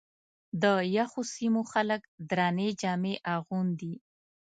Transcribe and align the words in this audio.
د 0.61 0.63
یخو 0.95 1.21
سیمو 1.33 1.61
خلک 1.71 2.01
درنې 2.31 2.69
جامې 2.81 3.15
اغوندي. 3.35 3.93